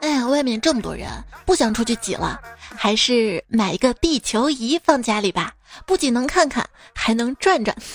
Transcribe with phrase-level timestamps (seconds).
[0.00, 1.08] 哎呀，外面这么多人，
[1.46, 2.40] 不想出去挤了，
[2.76, 5.52] 还是买一个地球仪放家里吧，
[5.86, 7.76] 不仅能看看，还能转转。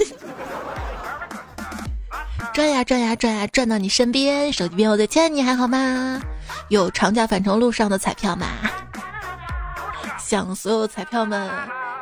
[2.54, 4.52] 转呀转呀转呀，转到你身边。
[4.54, 6.22] 手机边，我的亲爱你还好吗？
[6.70, 8.48] 有长假返程路上的彩票吗？
[10.18, 11.50] 向所有彩票们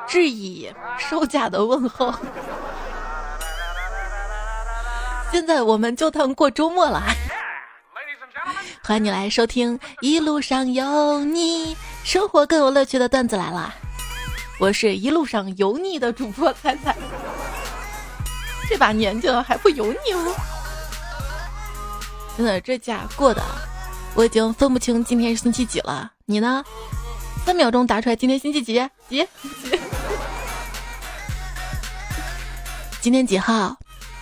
[0.07, 2.14] 致以收假的问候。
[5.32, 7.04] 现在我们就当过周末了。
[8.88, 11.73] 欢迎你来收听《一路上有你》，
[12.04, 13.73] 生活更有乐趣的段子来了。
[14.59, 16.95] 我是一路上油腻的主播彩彩。
[18.70, 20.32] 这把年纪了还不油腻吗？
[22.38, 23.42] 真的，这假过的，
[24.14, 26.12] 我已经分不清今天是星期几了。
[26.26, 26.64] 你呢？
[27.44, 28.62] 三秒钟答出来，今天星期？
[28.62, 29.28] 几几？
[33.02, 33.76] 今天几号？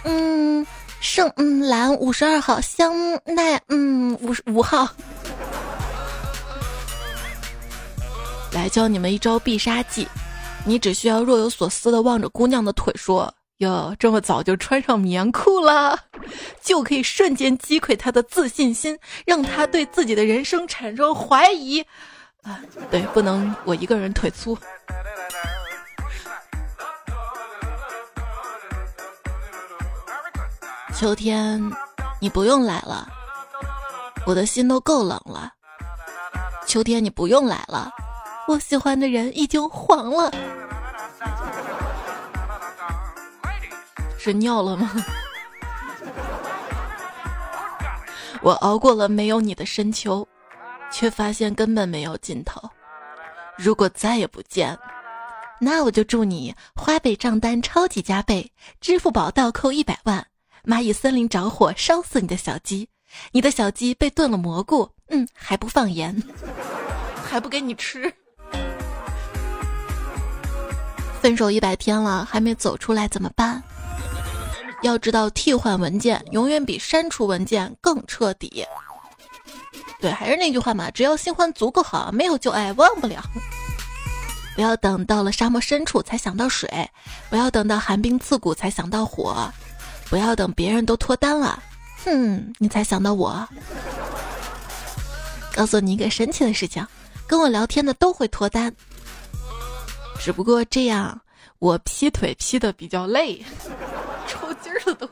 [0.05, 0.65] 嗯，
[1.03, 4.87] 圣嗯兰五十二号，香奈嗯五十五号。
[8.53, 10.07] 来教你们一招必杀技，
[10.65, 13.31] 你只需要若有所思的望着姑娘的腿说。
[13.57, 15.99] 哟，这么早就穿上棉裤了，
[16.61, 21.81] 就可以瞬间击溃她的自信心，让她对自己的人生产生怀疑。
[22.43, 24.57] 啊，对，不能我一个人腿粗。
[31.03, 31.61] 秋天，
[32.21, 33.09] 你不用来了，
[34.25, 35.51] 我的心都够冷了。
[36.65, 37.91] 秋天，你不用来了，
[38.47, 40.31] 我喜欢的人已经黄了。
[44.17, 44.89] 是尿了吗？
[48.41, 50.25] 我熬过了没有你的深秋，
[50.89, 52.61] 却发现根本没有尽头。
[53.57, 54.79] 如果再也不见，
[55.59, 60.25] 那我就祝你花呗账单超级加倍，支付宝倒扣一百万，
[60.65, 62.87] 蚂蚁森林着火烧死你的小鸡，
[63.33, 66.23] 你的小鸡被炖了蘑菇，嗯，还不放盐，
[67.21, 68.13] 还不给你吃。
[71.21, 73.61] 分手一百天了，还没走出来怎么办？
[74.83, 78.65] 要知道，替换文件永远比删除文件更彻底。
[79.99, 83.21] 对，还是那句话嘛，只要新欢足够好，没有旧爱忘不了。
[84.55, 86.69] 不要等到了沙漠深处才想到水，
[87.29, 89.51] 不要等到寒冰刺骨才想到火，
[90.13, 91.57] 不要等别人都脱单了，
[92.05, 93.49] 哼，你才想到我。
[95.55, 96.85] 告诉你一个神奇的事情，
[97.25, 98.71] 跟我聊天的都会脱单，
[100.19, 101.19] 只不过这样
[101.57, 103.43] 我劈腿劈的比较累。
[104.27, 105.09] 抽筋了都，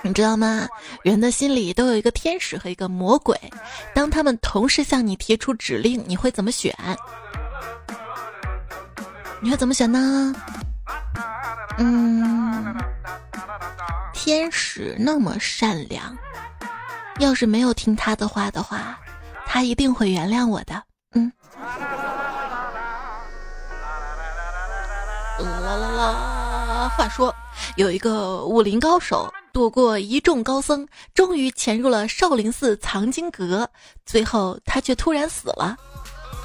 [0.00, 0.66] 你知道吗？
[1.02, 3.38] 人的心里都有一个天使和一个魔鬼，
[3.94, 6.74] 当他们同时向你提出指令，你会怎么选？
[9.42, 10.34] 你会怎么选呢？
[11.78, 12.76] 嗯，
[14.12, 16.16] 天使那么善良，
[17.18, 18.98] 要是没有听他的话的话，
[19.46, 20.82] 他一定会原谅我的。
[21.12, 21.32] 嗯。
[25.38, 26.88] 啦啦啦。
[26.96, 27.32] 话说，
[27.76, 33.68] 有一个武林高手躲过一众高僧，终于潜入了少林寺藏经阁，
[34.04, 35.76] 最后他却突然死了。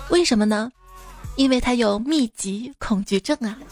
[0.10, 0.70] 为什么呢？
[1.36, 3.58] 因为他有密集恐惧症啊！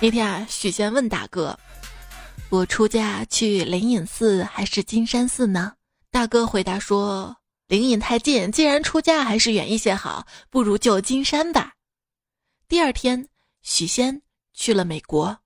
[0.00, 1.58] 那天啊，许仙问大哥
[2.50, 5.72] ：“我出家去灵隐寺还是金山寺呢？”
[6.10, 7.36] 大哥回答说
[7.66, 11.72] ：“灵隐太近，既然出家，还是远一些好，不如就金山吧。”
[12.68, 13.28] 第二天，
[13.62, 15.38] 许仙去了美国。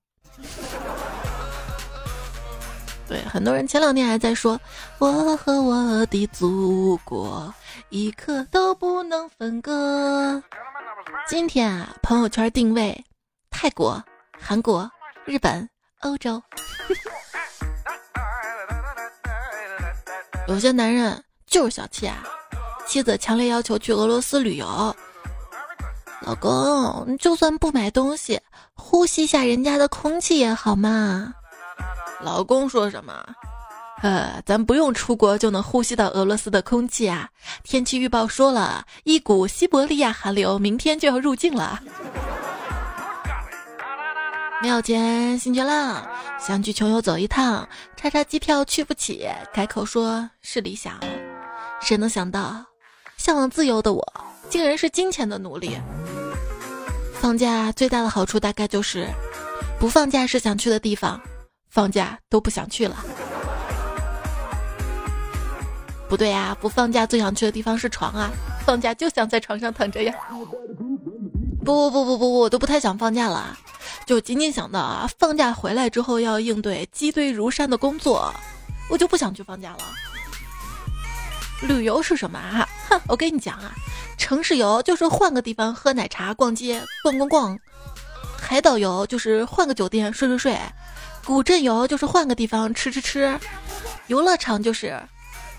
[3.09, 4.61] 对，很多人前两天还在说
[5.01, 7.53] “我和我的祖国
[7.89, 10.43] 一刻都不能分割”。
[11.27, 13.03] 今天啊，朋友圈定位
[13.49, 14.03] 泰国、
[14.39, 14.89] 韩国、
[15.25, 15.67] 日本、
[16.01, 16.41] 欧洲。
[20.47, 22.23] 有些男人就是小气啊，
[22.87, 24.95] 妻子强烈要求去俄罗斯旅游。
[26.21, 28.39] 老公，就算不买东西，
[28.75, 31.33] 呼吸一下人家的空气也好嘛。
[32.20, 33.24] 老公说什么？
[34.03, 37.28] 呃，咱不用出国就能呼吸到俄罗斯的空气啊！
[37.65, 41.80] 天气预报说了一股西伯利亚寒流明天就要入境了。
[44.62, 46.04] 庙前新觉浪，
[46.38, 50.94] 想去穷游走一趟，查查机票去不起，改口说是理想。
[51.80, 52.65] 谁能想到，
[53.16, 55.76] 向往自由的我，竟然是金钱的奴隶。
[57.20, 59.09] 放假最大的好处大概就是，
[59.80, 61.20] 不放假是想去的地方，
[61.78, 62.97] 放假都不想去了。
[66.09, 68.33] 不对呀，不放假最想去的地方是床啊，
[68.66, 70.13] 放假就想在床上躺着呀。
[71.65, 73.57] 不不不不不，我都不太想放假了，
[74.07, 78.34] 就仅仅想到啊，放假回来之后要应对积堆如山的工作，
[78.91, 79.78] 我就不想去放假了。
[81.63, 82.69] 旅游是什么啊？
[82.89, 83.72] 哼，我跟你讲啊，
[84.19, 87.57] 城市游就是换个地方喝奶茶、逛街、逛逛逛；
[88.36, 90.57] 海岛游就是换个酒店睡睡睡；
[91.28, 93.39] 古镇游就是换个地方吃吃吃；
[94.07, 94.86] 游乐场就是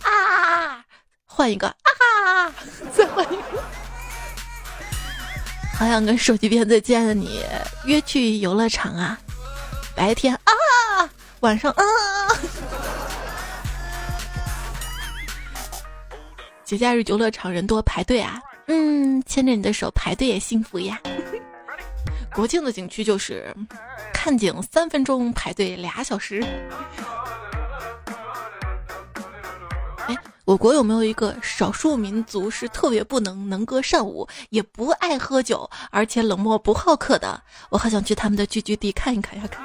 [0.01, 0.83] 啊，
[1.25, 2.51] 换一个啊，
[2.91, 3.63] 再换一个。
[5.77, 7.45] 好想跟手机边再见的你
[7.85, 9.15] 约去游乐场啊！
[9.95, 11.07] 白天啊，
[11.41, 11.83] 晚上啊。
[16.65, 20.99] 节假日游乐场人多排队啊，嗯，牵着你的手排队也幸福呀。
[22.33, 23.53] 国庆的景区就是
[24.13, 26.43] 看景三分钟排队俩小时。
[30.07, 37.41] 哎，我国有没有一个少数民族是特别不能能歌善舞，也不爱喝酒，而且冷漠不好客的？
[37.69, 39.43] 我好想去他们的聚居地看一看呀！
[39.49, 39.63] 看。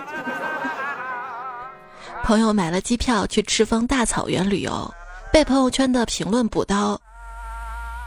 [2.24, 4.92] 朋友买了机票去赤峰大草原旅游。
[5.32, 7.00] 被朋友圈的评论补刀，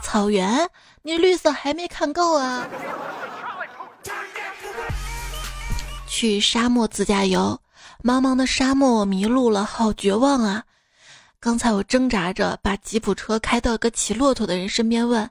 [0.01, 0.69] 草原，
[1.01, 2.65] 你绿色还没看够啊！
[6.17, 7.61] 去沙漠自驾游，
[8.03, 10.65] 茫茫的沙漠迷路了，好绝望啊！
[11.39, 15.29] 刚才我挣扎着把吉普车开到个骑骆驼的人身边，问：“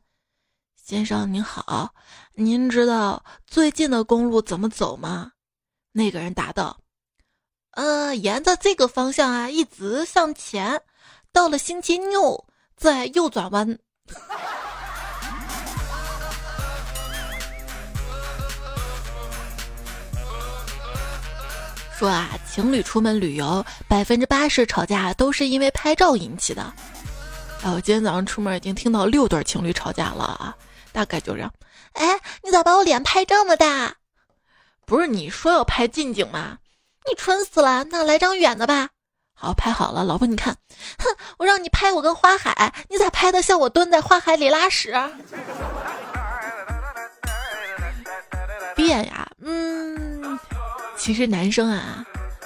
[0.81, 1.93] 先生您好，
[2.35, 5.33] 您知道最近的公路怎么走吗？”
[5.91, 6.79] 那个人答道
[7.75, 10.81] ：“呃，沿着这个方向啊，一直向前。”
[11.35, 12.47] 到了星期六，
[12.77, 13.77] 再右转弯。
[21.99, 26.63] 说啊，情侣出门旅游，百分之八十吵架都是因为拍照引起的。
[27.63, 30.55] 哎，我今天早上出门已经听到六对情侣吵架了啊，
[30.93, 31.51] 大概就这样。
[31.95, 33.95] 哎，你咋把我脸拍这么大？
[34.85, 36.59] 不是你说要拍近景吗？
[37.09, 38.91] 你蠢死了，那来张远的吧。
[39.33, 40.55] 好，拍好了，老婆，你看，
[40.99, 44.93] 哼，我让你拍我跟花海，你咋拍的像我蹲在花海里拉屎？
[48.77, 50.06] 变呀，嗯，
[50.97, 52.05] 其实男生啊，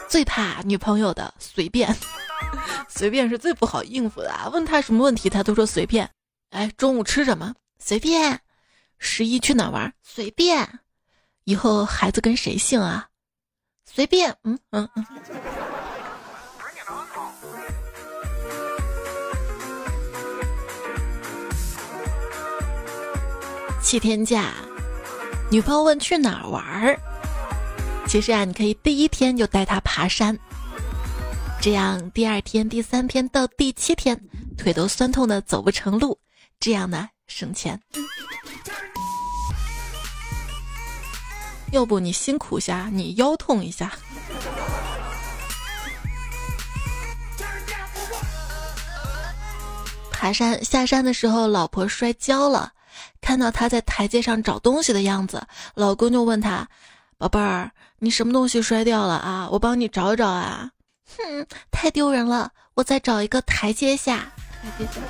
[0.09, 1.95] 最怕女朋友的随便，
[2.89, 4.31] 随便是最不好应付的。
[4.33, 6.09] 啊问他什么问题，他都说随便。
[6.51, 7.55] 哎，中午吃什么？
[7.79, 8.41] 随便。
[8.99, 9.91] 十一去哪玩？
[10.03, 10.81] 随便。
[11.45, 13.09] 以后孩子跟谁姓啊？
[13.87, 14.37] 随便。
[14.45, 15.07] 嗯嗯嗯。
[23.83, 24.53] 七天假，
[25.51, 27.01] 女朋友问去哪儿玩儿。
[28.11, 30.37] 其实啊，你可以第一天就带他爬山，
[31.61, 34.21] 这样第二天、第三天到第七天
[34.59, 36.19] 腿都酸痛的走不成路，
[36.59, 37.81] 这样呢省钱。
[41.71, 43.93] 要不你辛苦下，你腰痛一下。
[50.11, 52.73] 爬山下山的时候，老婆摔跤了。
[53.21, 55.47] 看到他在台阶上找东西的样子，
[55.77, 56.69] 老公就问他
[57.21, 59.47] ：“宝贝儿，你什么东西摔掉了啊？
[59.53, 60.71] 我帮你找找啊。”
[61.19, 64.33] 哼，太丢人了，我再找一个台阶下。
[64.63, 65.01] 台阶下。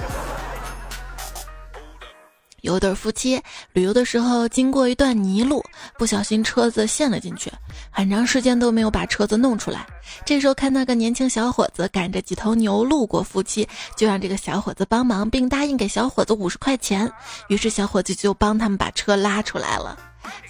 [2.62, 3.40] 有对夫妻
[3.72, 5.64] 旅游的时候经过一段泥路，
[5.96, 7.48] 不小心车子陷了进去，
[7.90, 9.86] 很长时间都没有把车子弄出来。
[10.26, 17.08] 这时候看那个年轻小伙子赶着几头牛路过，夫妻就让这个小伙子帮忙，并答应给小伙子五十块钱。
[17.46, 19.96] 于是小伙子就帮他们把车拉出来了。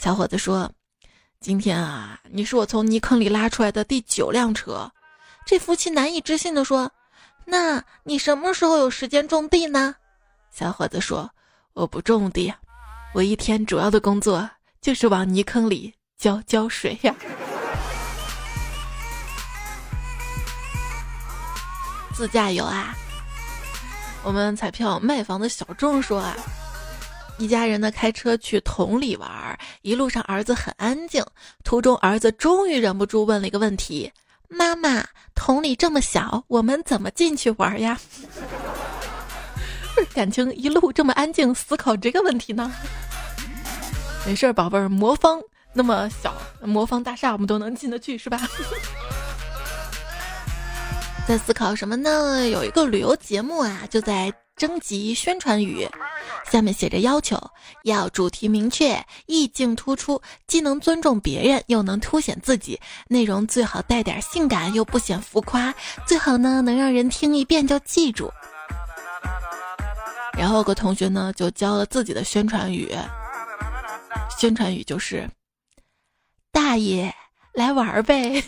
[0.01, 0.69] 小伙子说
[1.41, 4.91] ：“今天啊，你是我从泥坑里拉出来的第九辆车。”
[5.47, 6.93] 这夫妻难以置信地说
[7.47, 9.95] ：“那你什么时候有时间种地呢？”
[10.53, 11.29] 小伙子说。
[11.73, 12.53] 我不种地，
[13.15, 14.51] 我一天主要的工作
[14.83, 17.15] 就是往泥坑里浇浇水呀。
[22.13, 22.93] 自驾游啊，
[24.25, 26.37] 我们彩票卖房的小众说啊，
[27.41, 31.25] 一家人呢开车去同里玩，一路上儿子很安静，
[31.65, 34.13] 途中儿子终于忍不住问了一个问题：
[34.47, 35.03] 妈妈，
[35.35, 37.99] 同里这么小，我们怎么进去玩呀？
[40.13, 42.71] 感情一路这么安静，思考这个问题呢？
[44.27, 45.41] 没事儿，宝贝儿，魔方
[45.73, 48.39] 那么小，魔方大厦我们都能进得去，是吧？
[51.27, 52.47] 在思考什么呢？
[52.49, 54.31] 有一个旅游节目啊，就在
[54.61, 55.89] 征集宣传语，
[56.53, 57.35] 下面写着要求：
[57.85, 65.75] 要主题明确，意境突出，既能尊重别人，又能凸显自己，内容最好带点性感，又不显浮夸，
[66.07, 68.31] 最好呢能让人听一遍就记住。
[70.37, 72.95] 然后个同学呢就教了自己的宣传语，
[74.39, 75.27] 宣传语就是
[76.53, 77.11] ：“大爷
[77.55, 78.45] 来玩呗。”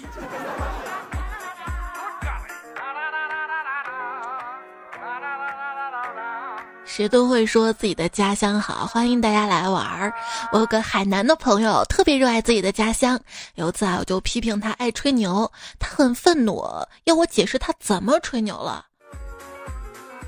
[6.85, 10.13] 谁都会说自己的家乡好，欢迎大家来玩儿。
[10.51, 13.19] 我有个海南的朋友，特别热爱自己的家乡。
[13.55, 16.63] 有一次啊，我就批评他爱吹牛，他很愤怒，
[17.05, 18.85] 要我解释他怎么吹牛了。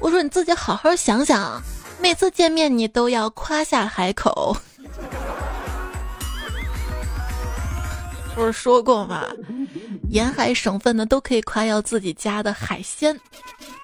[0.01, 1.61] 我说你自己好好想想，
[2.01, 4.57] 每次见面你都要夸下海口。
[8.35, 9.27] 不是说过吗？
[10.11, 13.19] 沿海省份的都可以夸耀自己家的海鲜，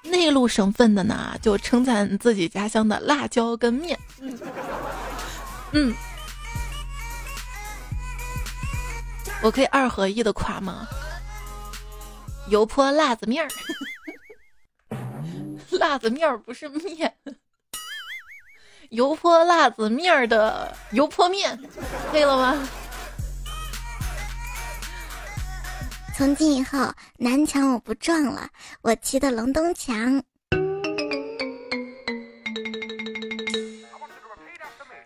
[0.03, 3.97] 内陆省份的呢就称赞自己家乡的辣椒跟面。
[5.71, 5.93] 嗯，
[9.41, 10.87] 我可以二合一的夸吗？
[12.49, 13.49] 油泼辣子面儿，
[15.79, 17.13] 辣子面儿不是面，
[18.89, 21.57] 油泼辣子面儿的油泼面，
[22.11, 22.67] 可以了吗？
[26.15, 28.47] 从今以后，南墙我不撞了，
[28.81, 30.21] 我骑的龙东墙。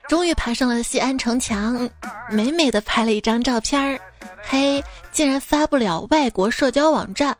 [0.09, 1.89] 终于爬上了西安城墙，
[2.29, 3.99] 美美的拍了一张照片儿。
[4.43, 7.35] 嘿，竟然发不了外国社交网站，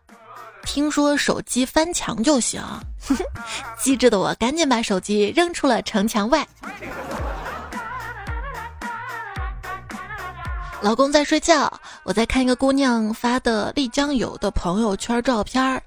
[0.63, 2.61] 听说手机翻墙就行。
[3.77, 6.47] 机智的我赶紧把手机扔出了城墙外。
[10.85, 15.81] 老公在睡觉，我在看一个姑娘发的丽江游的朋友圈照片儿，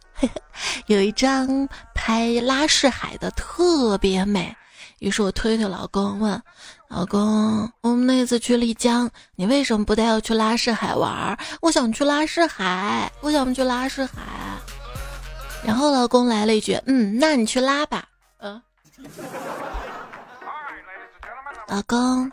[0.86, 4.52] 有一张拍拉市海的特别美。
[4.98, 6.42] 于是我推推老公，问
[6.88, 11.38] 老公：“我们那次去丽江，你为什么不带我去拉市海玩？
[11.60, 14.14] 我想去拉市海，我想去拉市海。”
[15.64, 18.04] 然后老公来了一句：“嗯，那你去拉吧。”
[18.42, 18.60] 嗯，
[21.68, 22.28] 老公，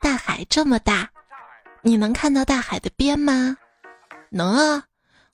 [0.00, 1.08] 大海这么大。
[1.86, 3.56] 你能看到大海的边吗？
[4.30, 4.82] 能啊，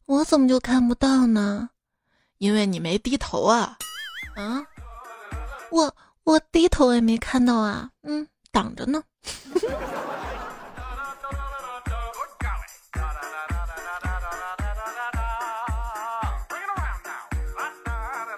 [0.04, 1.70] 我怎么就看不到呢？
[2.36, 3.78] 因为你没低头啊。
[4.36, 4.62] 啊，
[5.70, 5.94] 我
[6.24, 7.88] 我低头也没看到啊。
[8.02, 9.02] 嗯，挡着呢。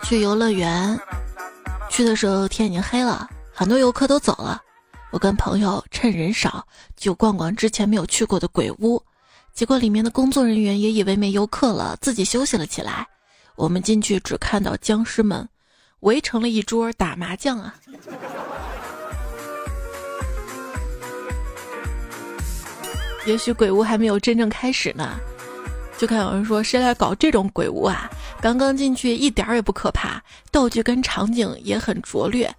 [0.05, 0.97] 去游乐园，
[1.91, 4.63] 去的时候天已经黑了，很多游客都走了。
[5.15, 6.67] 我跟朋友趁人少
[6.97, 9.01] 就逛逛之前没有去过的鬼屋，
[9.53, 13.07] 结果里面的工作人员也以为没游客了，自己休息了起来。
[13.55, 15.49] 我们进去只看到僵尸们
[16.01, 17.77] 围成了一桌打麻将啊！
[23.25, 25.17] 也许鬼屋还没有真正开始呢，
[25.97, 28.11] 就看有人说谁来搞这种鬼屋啊？
[28.41, 32.53] 刚刚进去一点儿也不可怕，道具跟场景也很拙劣。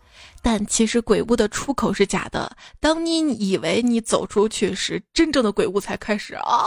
[0.48, 2.56] 但其实鬼屋的出口是假的。
[2.80, 6.64] 当你以为你走出去时，真正的鬼屋才开始啊！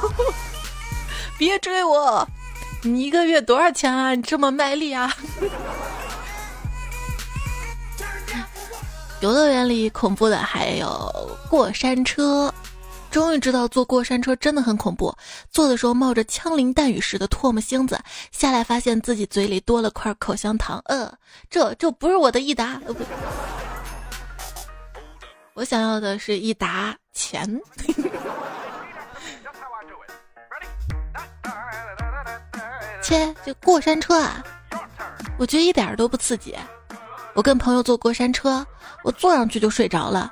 [1.38, 2.28] 别追我！
[2.82, 4.14] 你一个月多少钱啊？
[4.14, 5.10] 你这么卖力啊！
[9.22, 11.10] 游乐园里恐怖的还有
[11.48, 12.52] 过山车。
[13.16, 15.16] 终于知道坐过山车真的很恐怖，
[15.50, 17.98] 坐的时候冒着枪林弹雨似的唾沫星子，
[18.30, 21.10] 下来发现自己嘴里多了块口香糖，呃，
[21.48, 22.78] 这这不是我的益达，
[25.54, 27.58] 我想要的是益达钱。
[33.00, 34.44] 切，这过山车啊，
[35.38, 36.54] 我觉得一点都不刺激。
[37.32, 38.62] 我跟朋友坐过山车，
[39.02, 40.30] 我坐上去就睡着了。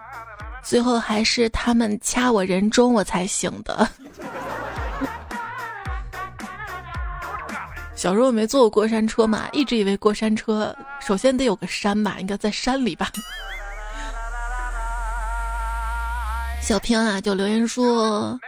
[0.64, 3.88] 最后还是他们掐我人中，我才醒的。
[7.94, 13.10] 小时候没坐过过山车嘛，一直以为过山车首先得有个山吧，应该在山里吧。
[16.60, 18.38] 小平啊，就留言说，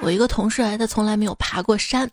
[0.00, 2.08] 我一个同事啊，他从来没有爬过山。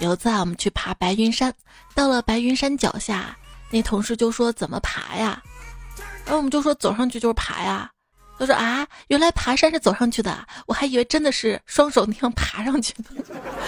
[0.00, 1.54] 有次啊，我们去爬白云山，
[1.94, 3.36] 到了白云山脚下，
[3.70, 5.42] 那同事就说：“怎么爬呀？”
[6.24, 7.90] 然后我们就说走上去就是爬呀，
[8.38, 13.06] 他说啊，原来爬山是走上去的，我还以为真的是双手那样爬上去呢。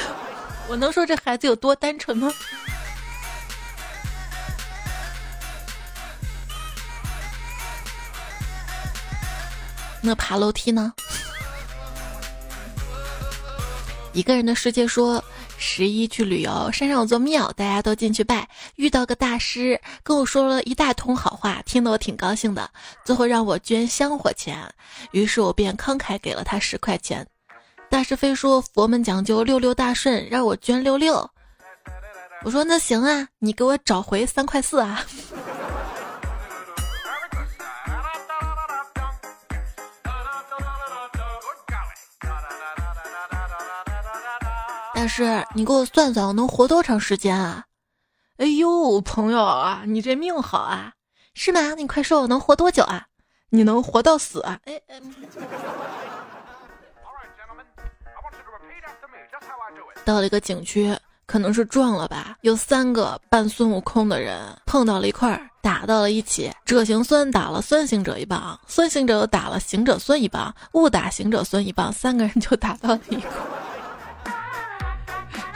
[0.69, 2.33] 我能说这孩子有多单纯吗？
[10.01, 10.93] 那爬楼梯呢？
[14.13, 15.23] 一个人的世界说。
[15.65, 18.49] 十一去旅游，山上有座庙，大家都进去拜。
[18.75, 22.69] 遇到个大师，跟我说了一大通好话，听得我挺高兴的。
[23.05, 24.59] 最后让我捐香火钱，
[25.13, 27.25] 于是我便慷慨给了他十块钱。
[27.89, 31.31] 大师非说佛门讲究六六大顺，让我捐六六。
[32.43, 35.07] 我说那行啊，你给我找回三块四啊。
[45.03, 47.65] 大师，你给我算算，我能活多长时间啊？
[48.37, 50.93] 哎呦，朋友啊，你这命好啊，
[51.35, 51.75] 是吗？
[51.75, 53.05] 你快说，我能活多久啊？
[53.49, 54.61] 你能活到死啊？
[54.65, 55.01] 哎哎。
[60.05, 66.49] 到了一个景区，可能是撞了吧，有三个扮孙悟空的人碰到了一块儿，打到了一起。
[66.65, 73.31] 者行孙打了孙行者一棒，孙行者又打了行者孙一棒，误打行者孙一棒，三个人就打到了一块。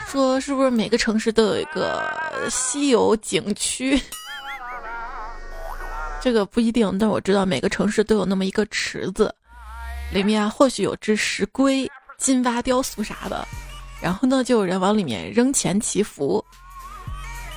[0.09, 2.09] 说是不是每个城市都有一个
[2.49, 4.01] 稀有景区？
[6.21, 9.33] 这个不一定，但我知道每个城市都有那么一个池子，
[10.13, 13.45] 里面或许有只石龟、金蛙雕塑啥的。
[14.01, 16.43] 然后呢，就有人往里面扔钱祈福。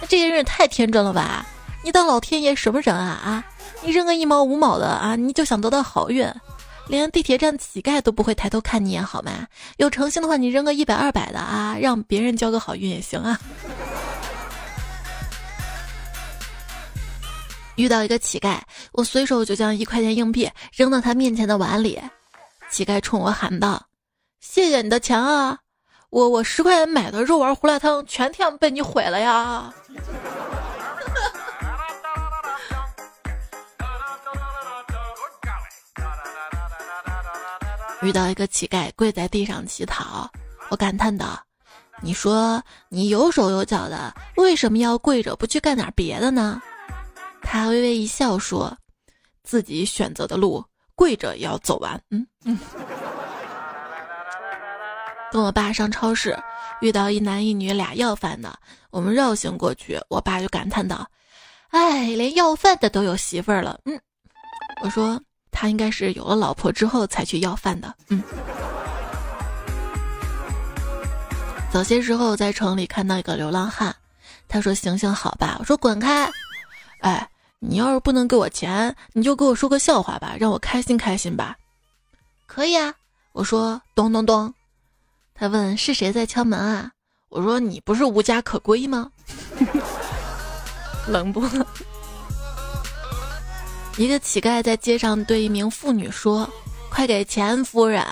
[0.00, 1.46] 那这些人也太天真了吧！
[1.84, 3.44] 你当老天爷什么人啊啊！
[3.82, 6.26] 你扔个一毛五毛的啊，你就想得到好运？
[6.90, 9.46] 连地铁站乞丐都不会抬头看你一眼好吗？
[9.76, 13.38] 有诚心的话，你扔个一百二百的啊，让别人交个好运也行啊。
[17.76, 18.58] 遇到一个乞丐，
[18.90, 21.98] 我随手就将一块钱硬币扔到他面前的碗里。
[22.70, 23.86] 乞丐冲我喊道
[24.42, 25.58] ：“谢谢你的钱啊！”
[26.10, 29.72] 我我十块钱买的肉丸胡辣汤，全天被你毁了呀！
[38.02, 40.30] 遇到一个乞丐跪在地上乞讨，
[40.70, 41.38] 我感叹道
[42.00, 46.60] ：“你说你有手有脚的，为什么要跪着不去干点别的呢？”
[47.42, 48.76] 他微微一笑说
[49.44, 50.64] ：“自己选择的路，
[50.94, 52.58] 跪着也要走完。”嗯嗯。
[55.30, 56.36] 跟我爸上超市，
[56.80, 58.58] 遇到一男一女俩要饭的，
[58.90, 61.06] 我们绕行过去，我爸就感叹道
[61.70, 64.00] ：“哎，连要饭的都有媳妇儿了。”嗯，
[64.82, 67.94] 我说他应该是有了老婆之后才去要饭的。
[68.08, 68.22] 嗯，
[71.72, 73.94] 早些时候在城里看到一个流浪汉，
[74.48, 76.30] 他说：“行行好吧。”我说：“滚开！”
[77.00, 81.56] 哎，你要是不能给我钱，你就给我说个笑话吧，让我开心开心吧。
[82.46, 82.92] 可以啊，
[83.32, 84.52] 我说：“咚咚咚。”
[85.34, 86.90] 他问是谁在敲门啊？
[87.28, 89.10] 我说你不是无家可归吗？
[91.06, 91.40] 冷不？
[93.96, 96.48] 一个乞丐在街上对一名妇女说
[96.88, 98.02] ：“快给钱，夫人！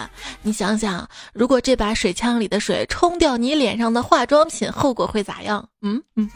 [0.42, 6.30] 你想想，如果这把水枪里的水冲掉你脸上的化妆品，后果会咋样？”嗯嗯。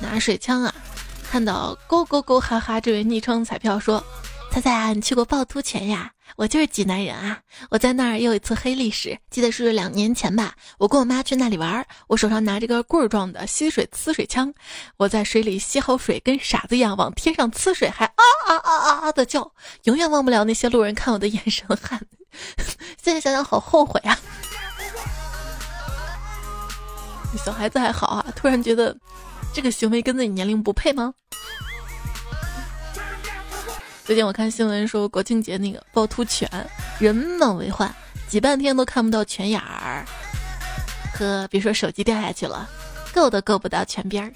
[0.00, 0.74] 拿水枪啊！
[1.30, 4.02] 看到勾勾勾哈哈这位昵称彩票说
[4.50, 7.40] ：“猜猜啊，你去过趵突泉呀？”我就是济南人啊！
[7.70, 10.54] 我在那儿也有一次黑历史，记得是两年前吧。
[10.78, 14.52] 我跟我妈去那里玩，我手上拿着个棍儿状的吸水呲水枪，
[14.96, 19.50] 我在水里吸好水，跟傻子一样往天上呲水，还啊啊啊啊啊的叫，
[19.84, 22.00] 永远忘不了那些路人看我的眼神汗。
[23.02, 24.18] 现在想想好后悔啊！
[27.44, 28.96] 小孩子还好啊，突然觉得
[29.52, 31.14] 这个行为跟自己年龄不配吗？
[34.06, 36.48] 最近我看新闻说，国庆节那个趵突泉
[37.00, 37.92] 人满为患，
[38.28, 40.06] 挤半天都看不到泉眼儿。
[41.12, 42.70] 呵，别说手机掉下去了，
[43.12, 44.32] 够都够不到泉边儿。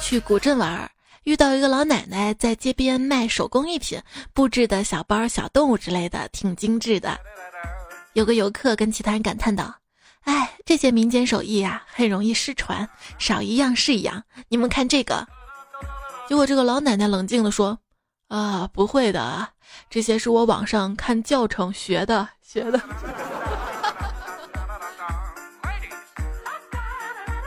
[0.00, 0.88] 去古镇玩，
[1.24, 4.00] 遇到一个老奶奶在街边卖手工艺品，
[4.32, 7.18] 布置的小包、小动物之类的，挺精致的。
[8.12, 9.74] 有个游客跟其他人感叹道
[10.22, 14.22] ：“哎，这些民间手艺呀，很容易失传，少一样是一样。
[14.46, 15.26] 你们看这个。”
[16.28, 17.78] 结果这个老奶奶冷静地说
[18.28, 19.48] ：“啊，不会的，
[19.88, 22.80] 这些是我网上看教程学的学的。”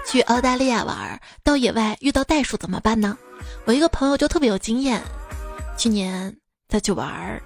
[0.07, 3.17] 去澳大利亚玩，到野外遇到袋鼠怎么办呢？
[3.65, 5.03] 我一个朋友就特别有经验，
[5.77, 6.35] 去年
[6.67, 7.39] 他去玩，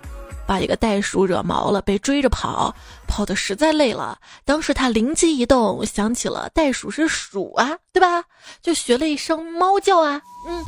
[0.48, 2.74] 把一个袋鼠惹毛了，被追着跑，
[3.08, 4.17] 跑的实在累了。
[4.46, 8.24] 当时他灵机一动，想起了袋鼠是鼠啊，对吧？
[8.62, 10.63] 就学了一声猫叫啊，嗯。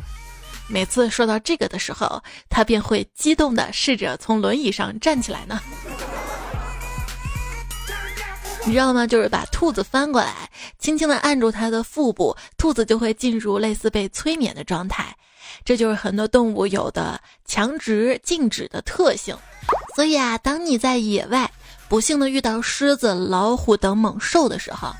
[0.68, 5.60] 每次说到这个的时候，他便会激动的试着从轮椅上站起来呢。
[8.64, 9.06] 你知道吗？
[9.06, 15.16] 就是把兔子翻过来，轻轻的按住它的腹部，兔子就会进入类似被催眠的状态。
[15.64, 19.36] 这就是很多动物有的强直静止的特性。
[19.94, 21.48] 所以啊，当你在野外
[21.88, 24.92] 不幸的遇到狮子、老虎等猛兽的时候，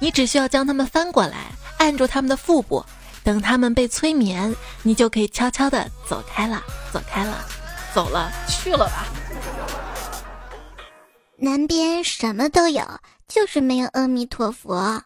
[0.00, 2.82] 你只需要将它们翻过来，按住它们的腹部。
[3.22, 7.44] 等他们被催眠，你就可以悄悄的走开了，走开了，
[7.94, 9.06] 走了去了吧。
[11.36, 12.84] 南边什么都有，
[13.28, 15.02] 就是没有阿弥陀佛。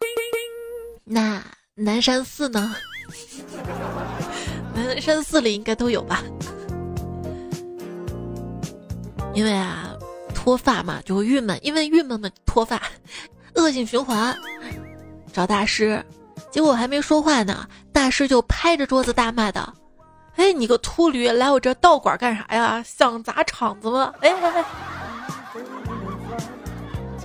[1.03, 1.41] 那
[1.75, 2.75] 南山寺呢？
[4.73, 6.23] 南山寺里应该都有吧。
[9.33, 9.93] 因为啊，
[10.33, 12.81] 脱发嘛就会郁闷，因为郁闷嘛脱发，
[13.55, 14.35] 恶性循环。
[15.33, 16.03] 找大师，
[16.55, 19.73] 结果我还没说话呢，大师就拍着桌子大骂道
[20.37, 22.81] ：“哎，你个秃驴，来我这道馆干啥呀？
[22.81, 24.13] 想砸场子吗？
[24.21, 24.65] 哎哎哎，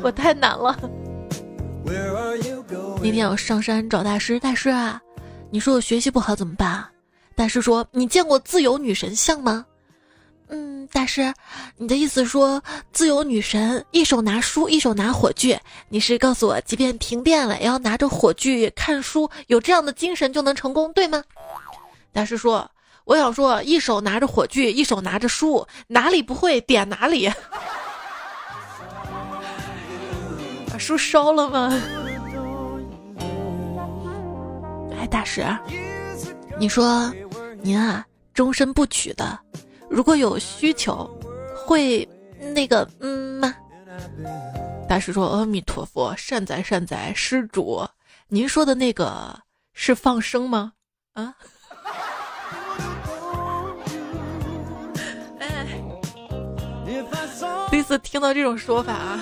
[0.03, 0.77] 我太难了。
[3.01, 5.01] 那天我上山找大师，大师啊，
[5.53, 6.85] 你说我学习不好怎么办？
[7.37, 9.64] 大师说：“你见过自由女神像吗？”
[10.52, 11.32] 嗯，大师，
[11.76, 12.60] 你的意思说
[12.92, 15.56] 自由女神一手拿书，一手拿火炬？
[15.88, 21.22] 你是告诉我，即便停电了，也要拿着火炬看书，有这样的精神就能成功，对吗？
[22.12, 22.68] 大师说
[23.06, 27.30] ：“我想说，一手拿着火炬，一手拿着书，哪里不会点哪里。
[30.68, 31.80] ”把书烧了吗？
[34.98, 35.46] 哎，大师，
[36.58, 37.12] 你说
[37.62, 39.38] 您啊，终身不娶的。
[39.90, 41.11] 如果有需求，
[41.66, 42.09] 会
[42.55, 43.55] 那个嗯吗？
[44.88, 47.85] 大师说：“阿弥陀佛，善哉善哉，施主，
[48.29, 49.37] 您说的那个
[49.74, 50.72] 是放生吗？”
[51.14, 51.35] 啊？
[55.40, 55.66] 哎，
[57.70, 59.20] 第一次听到这种说法啊！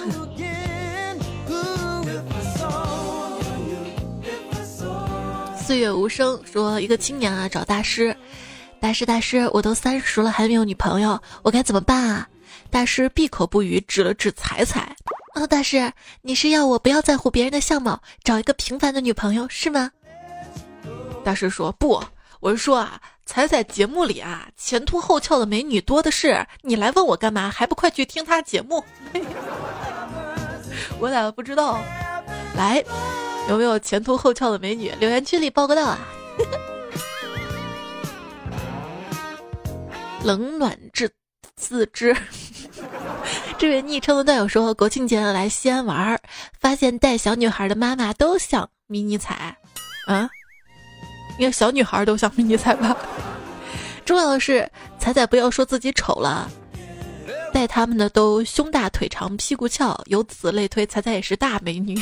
[5.56, 8.14] 岁月无声说，一个青年啊找大师。
[8.80, 12.28] 大师，大师，我都三十了还没有女朋友，我该怎么办啊？
[12.70, 14.94] 大师闭口不语，指了指彩彩。
[15.34, 19.90] 哦，大师，你是要我不要在乎别人的相貌，找一个平凡的女朋友是吗？
[21.24, 22.02] 大师说不，
[22.40, 27.50] 我是说啊，彩彩节目里啊，前凸后翘的美女多的是，你来问我干嘛？
[27.50, 28.84] 还不快去听她节目？
[31.00, 31.80] 我咋不知道？
[32.56, 32.82] 来，
[33.48, 34.92] 有没有前凸后翘的美女？
[35.00, 35.98] 留言区里报个到啊！
[40.22, 41.10] 冷暖自
[41.56, 42.16] 自知。
[43.58, 46.18] 这位昵称的段友说，国庆节来西安玩，
[46.60, 49.56] 发现带小女孩的妈妈都像迷你彩，
[50.06, 50.28] 啊，
[51.38, 52.96] 应该小女孩都像迷你彩吧。
[54.06, 56.48] 重要的是，彩彩不要说自己丑了，
[57.52, 62.00] 带他们的都胸大腿长屁股翘，由此类推，彩彩也是大美女。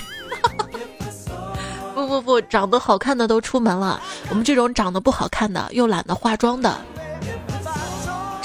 [1.94, 6.78] 不不不，长得好看的都出门了，我们这种长得不好看的又懒得化妆的。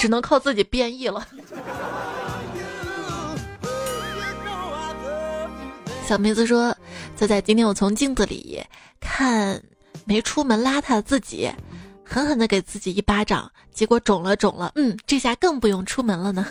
[0.02, 1.24] 只能靠自己变异了。
[6.04, 6.76] 小梅子说
[7.14, 8.60] ：“仔仔，今天我从镜子里
[8.98, 9.62] 看
[10.04, 11.48] 没出门邋遢的自己，
[12.04, 14.72] 狠狠的给自己一巴掌，结果肿了肿了。
[14.74, 16.44] 嗯，这下更不用出门了呢。”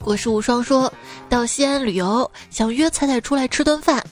[0.00, 0.90] 我是无双说
[1.28, 4.02] 到西安旅游，想约彩彩出来吃顿饭。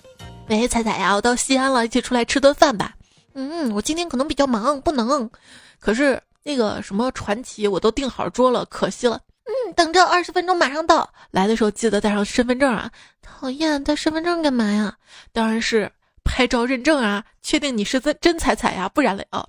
[0.50, 2.94] 喂，彩彩呀，我到西安了，一起出来吃顿饭吧。
[3.34, 5.30] 嗯，我今天可能比较忙，不能。
[5.78, 9.20] 可是那个什么传奇，我都订好桌了，可惜了。
[9.44, 11.08] 嗯，等着，二十分钟马上到。
[11.30, 12.90] 来的时候记得带上身份证啊！
[13.20, 14.94] 讨厌，带身份证干嘛呀？
[15.32, 15.90] 当然是
[16.24, 19.44] 拍照认证啊，确定你是真真彩彩呀，不然了啊。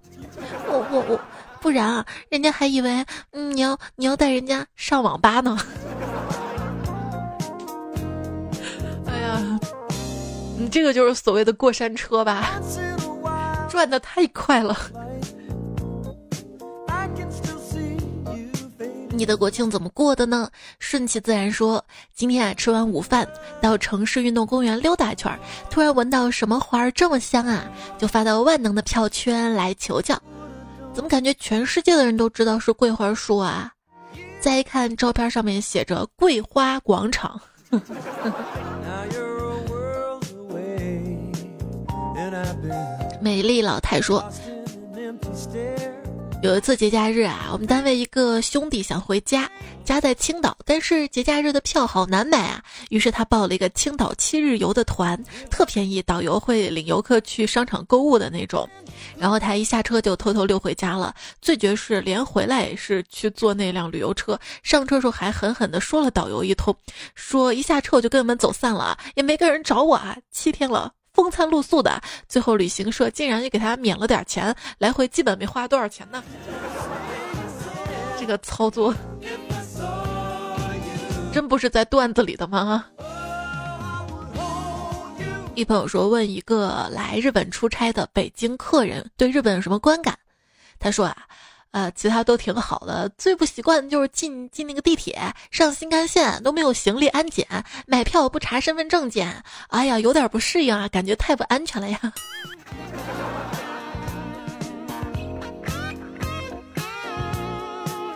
[0.68, 1.20] 我我我，
[1.60, 5.58] 不然啊，人家还以为嗯你要你要带人家上网吧呢。
[9.06, 9.60] 哎呀，
[10.58, 12.60] 你这个就是所谓的过山车吧？
[13.72, 14.78] 转的太快了。
[19.14, 20.50] 你的国庆怎么过的呢？
[20.80, 23.28] 顺其自然说，今天啊吃完午饭
[23.62, 25.38] 到城市运动公园溜达一圈，
[25.70, 27.66] 突然闻到什么花儿这么香啊，
[27.98, 30.20] 就发到万能的票圈来求教。
[30.94, 33.72] 怎么感觉全世界的人都知道是桂花树啊？
[34.40, 37.40] 再一看照片上面写着桂花广场。
[43.22, 44.28] 美丽老太说
[46.42, 49.48] ：“有一次节假日啊，我们单位一个兄弟想回家，
[49.86, 52.64] 家在青岛，但是节假日的票好难买啊。
[52.90, 58.68] 于是他报了一个青岛七日游的团，特便宜，导游会领游客去商场购物的那种。
[59.20, 61.14] 然后他一下车就偷偷溜回家了。
[61.44, 66.76] 最绝是连回来也是去坐那辆旅游车，上车时候还狠狠地说了导游一通，
[67.14, 70.18] 说一下车我就跟你们走散了，也没个人找我啊。
[70.32, 76.24] 七天了。”风餐露宿的，最后旅行社竟然也给他免了点钱，来回基本没花多少钱呢。
[78.20, 78.94] 这个操作，
[81.34, 82.86] 真不是在段子里的吗？
[85.54, 90.18] 一朋友说，问一个来日本出差的北京客人对日本有什么观感？
[90.80, 91.18] 他说啊。
[91.72, 97.48] 呃，其他都挺好的，最不习惯的就是进进那个地铁，上新干线都没有行李安检，
[97.88, 102.00] 买票不查身份证件，哎呀，有点不适应啊，感觉太不安全了呀。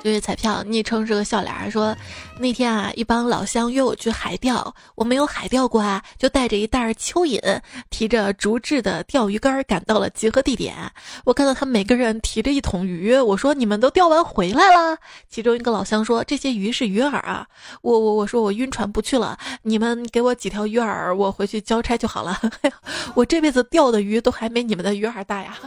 [0.03, 1.95] 这位彩票昵称是个笑脸，说
[2.37, 10.75] 那天啊，一帮老乡约我去海钓，我没有海钓过啊，就带着一袋蚯蚓，提着竹制的钓鱼竿赶到了集合地点。
[11.23, 14.97] 我看到他们每个人提着一桶鱼，我说你们都钓完回来了？
[15.29, 17.47] 其中一个老乡说这些鱼是鱼饵啊。
[17.81, 22.37] 我我我说我晕船不去了，你们给我几条鱼饵，我回去交差就好了。
[23.15, 25.57] 我这辈子钓的鱼都还没你们的鱼饵大呀。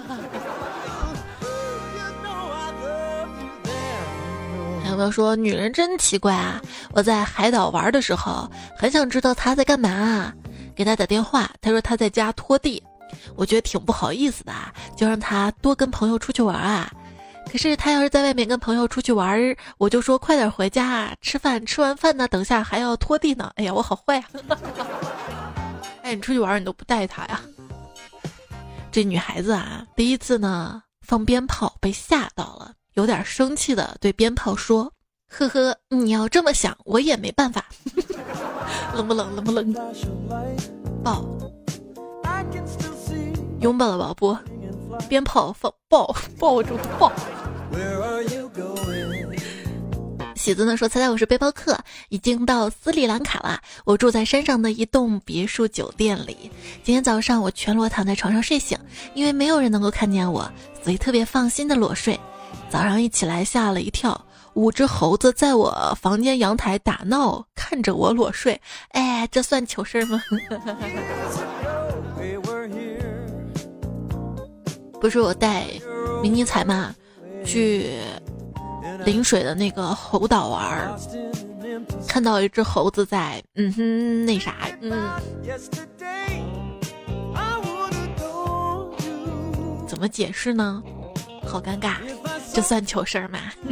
[4.98, 6.60] 朋友说女人真奇怪啊？
[6.90, 10.32] 我在海岛玩的时候，很想知道她在干嘛，
[10.74, 12.82] 给她打电话，她说她在家拖地，
[13.36, 14.52] 我觉得挺不好意思的，
[14.96, 16.90] 就让她多跟朋友出去玩啊。
[17.48, 19.40] 可是她要是在外面跟朋友出去玩，
[19.78, 23.52] 我就说快点回家吃饭，吃完饭呢，等下还要拖地呢。
[23.54, 24.26] 哎呀，我好坏啊！
[26.02, 27.40] 哎，你出去玩你都不带她呀？
[28.90, 32.72] 这女孩子啊，第一次呢放鞭炮被吓到了。
[32.94, 34.92] 有点生气的对鞭炮说
[35.30, 37.64] ：“呵呵，你要这么想，我也没办法。
[38.94, 39.36] 冷不冷？
[39.36, 39.72] 冷不冷？
[41.04, 41.24] 抱，
[43.60, 44.14] 拥抱了吧？
[44.16, 44.36] 不，
[45.08, 47.12] 鞭炮放抱抱住抱。”
[50.34, 53.60] 喜子呢说：“猜猜我是背包客，已经到斯里兰卡了。
[53.84, 56.50] 我住在山上的一栋别墅酒店里。
[56.82, 58.78] 今天早上我全裸躺在床上睡醒，
[59.14, 60.50] 因为没有人能够看见我，
[60.82, 62.18] 所以特别放心的裸睡。”
[62.70, 64.20] 早上一起来吓了一跳，
[64.54, 68.60] 五只猴子在我房间阳台打闹，看着我裸睡。
[68.90, 70.22] 哎，这算糗事吗？
[75.00, 75.64] 不是我带
[76.22, 76.92] 迷你彩嘛
[77.44, 77.88] 去
[79.04, 80.94] 临水的那个猴岛玩，
[82.06, 85.08] 看到一只猴子在嗯哼那啥嗯，
[89.86, 90.82] 怎么解释呢？
[91.48, 91.94] 好尴尬。
[92.52, 93.38] 这算糗事儿吗？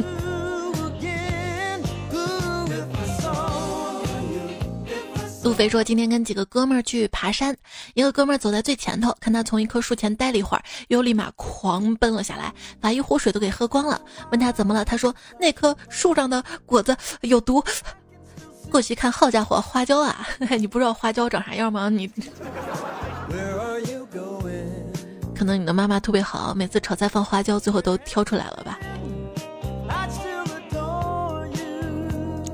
[5.43, 7.55] 路飞说：“今天跟几个哥们儿去爬山，
[7.93, 14.01] 一个哥们儿走在最前头，看他从一棵树前待了一会儿，又立马狂奔了下来，把一壶水都给喝光了。
[14.29, 17.63] 问他怎么了，他说那棵树上的果子有毒。
[18.69, 20.27] 过去看，好家伙，花椒啊！
[20.59, 21.87] 你不知道花椒长啥样吗？
[21.87, 22.11] 你。”
[25.37, 28.79] 可能你的妈妈特别好，每次炒菜放花椒，最后都挑出来了吧？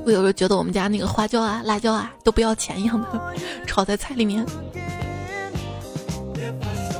[0.06, 3.34] 我有时候觉得我们家那个花椒啊、辣椒啊都不要钱一样的，
[3.66, 4.46] 炒在菜里面。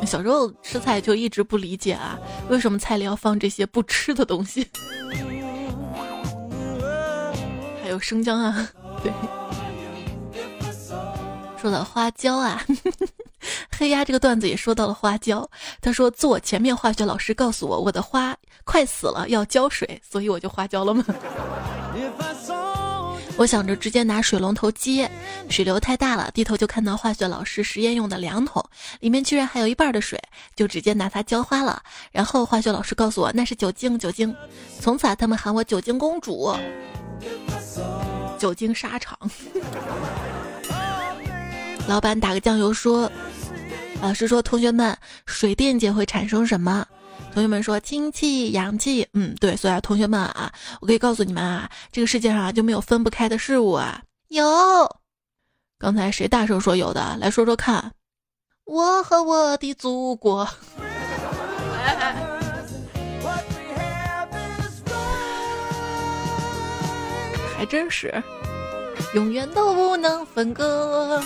[0.06, 2.18] 小时候吃菜就一直不理解啊，
[2.48, 4.66] 为什么菜里要放这些不吃的东西？
[7.84, 8.70] 还有生姜啊，
[9.04, 9.12] 对。
[11.64, 12.62] 说到花椒啊。
[13.72, 15.50] 黑鸭这个段子也说到了花椒。
[15.80, 21.06] 他说，坐前面化学老师告诉我，我的花快死了，要浇水，所以我就花椒了吗？
[23.38, 25.10] 我想着直接拿水龙头接，
[25.50, 28.62] 水流太大了，低头就看到化学老师实验用的量桶
[29.00, 30.22] 里面居然还有一半的水，
[30.58, 31.82] 就直接拿它浇花了。
[32.12, 34.36] 然后化学老师告诉我那是酒精，酒精。
[34.82, 36.54] 从此啊，他们喊我酒精公主，
[38.38, 39.18] 酒精沙场。
[41.88, 43.12] 老板打个酱油说。
[44.02, 46.86] 老师说：“同学们，水电解会产生什么？”
[47.34, 49.56] 同学们说：“氢气、氧气。”嗯，对。
[49.56, 54.02] 所以啊，同学们啊，我可以告诉你们啊，这个世界上啊就没有分不开的事物啊。
[54.28, 54.46] 有，
[55.80, 57.16] 刚才谁大声说有的？
[57.18, 57.94] 来说说看。
[58.66, 60.44] 我和我的祖国，
[67.56, 68.22] 还真是，
[69.16, 71.24] 永远都不能分割。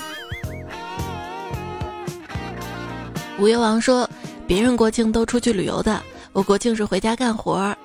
[3.39, 4.10] 五月王说
[4.47, 6.02] ：“别人国庆都出去旅游的，
[6.34, 7.78] 我国庆是回家干活儿。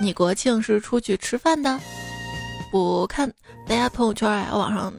[0.00, 1.78] 你国庆是出去吃饭的？
[2.72, 3.30] 我看
[3.68, 4.90] 大家朋友圈啊，网上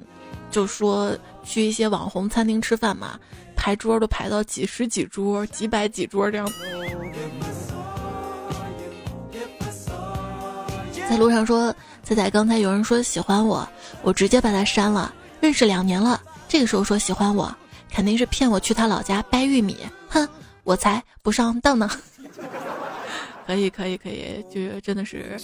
[0.51, 3.19] 就说去一些网红餐厅吃饭嘛，
[3.55, 6.47] 排桌都排到几十几桌、几百几桌这样。
[11.09, 13.67] 在路上说，仔仔刚才有人说喜欢我，
[14.03, 15.11] 我直接把他删了。
[15.41, 17.51] 认识两年了，这个时候说喜欢我。”
[17.97, 19.75] 肯定是骗我去他老家掰玉米，
[20.07, 20.29] 哼，
[20.63, 21.89] 我才不上当呢！
[23.47, 25.35] 可以可以可以，就是真的是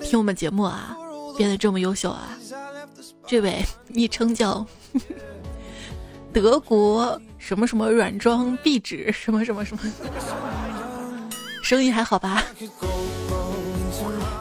[0.00, 0.96] 听我们节目啊，
[1.36, 2.30] 变得这么优秀啊！
[3.26, 4.66] 这位 昵称叫
[6.32, 9.82] 德国什么什么软装壁纸什么什么什么，
[11.62, 12.42] 生意还好吧？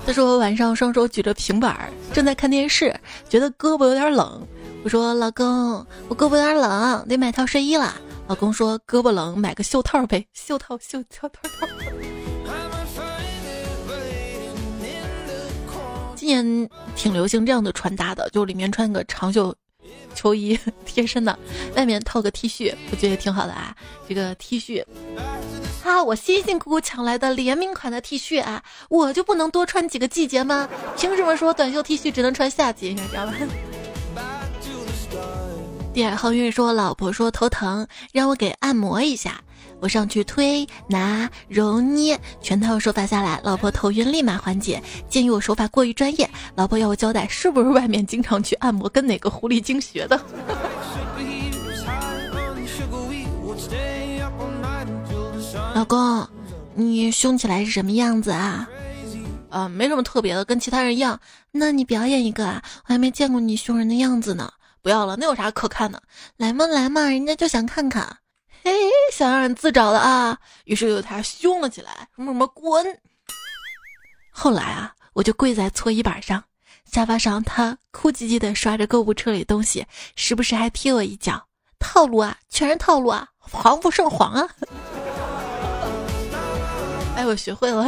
[0.05, 4.41] 他说晚上双手举着平板，正在看电视，觉得胳膊有点冷。
[4.81, 7.93] 我说老公，我胳膊有点冷，得买套睡衣了。
[8.27, 11.67] 老公说胳膊冷，买个袖套呗，袖套袖套套套。
[16.15, 19.53] 今年挺流行这样的穿搭的，就里面穿个长袖
[20.15, 21.37] 秋衣贴身的，
[21.75, 23.75] 外面套个 T 恤，我觉得也挺好的啊。
[24.07, 24.85] 这个 T 恤，
[25.83, 30.69] 啊，我辛辛苦苦抢来的联名款的 T 恤啊，我就不能多穿几个季节吗？
[30.97, 32.93] 凭什么说短袖 T 恤只能穿夏季？
[32.93, 33.33] 你知道吧？
[35.91, 39.41] 第二号运说，老婆说头疼，让我给按摩一下。
[39.81, 44.81] 我上去推拿揉捏全套手法下来，老婆头晕立马缓解。
[45.09, 50.19] 鉴于我手法过于专业，老婆要我交代是不是外面经常去按摩，跟哪个狐狸精学的？
[55.73, 56.27] 老公，
[56.75, 58.69] 你凶起来是什么样子啊？
[59.49, 61.19] 啊，没什么特别的，跟其他人一样。
[61.51, 64.51] 那你表演一个啊，我还没见过你凶人的样子呢。
[64.81, 66.01] 不要了，那有啥可看的？
[66.37, 68.17] 来嘛来嘛，人家就想看看。
[68.63, 68.71] 嘿，
[69.13, 70.37] 想让人自找的啊！
[70.65, 72.99] 于是又他凶了起来，什么什么滚！
[74.31, 76.43] 后来啊，我就跪在搓衣板上，
[76.91, 81.47] 沙发上他哭唧唧的刷着购物车里东西，时不时还踢我一脚。
[81.79, 84.49] 套路啊，全是套路啊，防不胜防啊！
[87.15, 87.85] 哎，我学会了。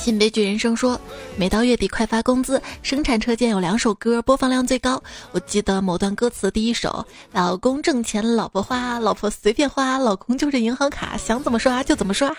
[0.00, 0.98] 新悲剧人生说，
[1.36, 5.02] 每到月底快发工资，生产车间有两首歌播放量最高。
[5.30, 12.34] 我记得某段歌词第一首：老公挣钱，老婆花，老婆随便花，老公就是银行卡，想怎么刷就怎么刷。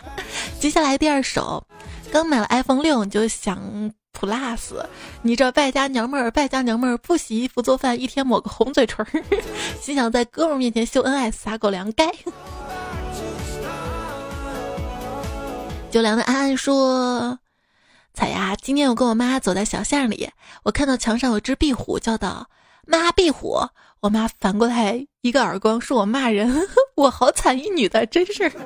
[0.60, 1.63] 接下来第二首：
[2.12, 4.84] 刚买了 iPhone 六你就想 Plus，
[5.21, 9.06] 你这败家娘们儿，败家娘们儿不洗衣服做饭，一天抹个红嘴唇，
[9.80, 12.12] 心想在哥们面前秀恩爱撒狗粮，该。
[15.91, 17.38] 酒凉的安安说。
[18.13, 20.30] 彩呀，今天我跟我妈走在小巷里，
[20.63, 22.50] 我看到墙上有只壁虎，叫道
[22.86, 23.58] ：“妈，壁虎！”
[24.02, 28.52] 我妈反过来一个耳光，说我骂人， 我好惨一女的，真是。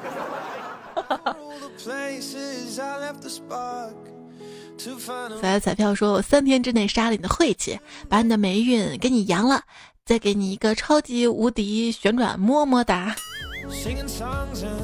[5.41, 7.79] 彩彩票说：“我三天之内杀了你的晦气，
[8.09, 9.61] 把你的霉运给你扬了，
[10.05, 13.15] 再给你一个超级无敌旋转么么哒。”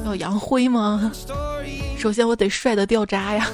[0.04, 1.10] 要扬灰吗？
[1.98, 3.48] 首先我得帅的掉渣呀。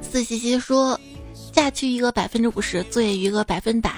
[0.00, 0.98] 四西西说
[1.52, 3.90] ：“假期余额百分之五十，作业余额百分百。”